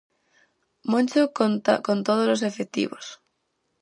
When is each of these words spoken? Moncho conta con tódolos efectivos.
Moncho 0.91 1.23
conta 1.37 1.73
con 1.85 1.97
tódolos 2.07 2.41
efectivos. 2.51 3.05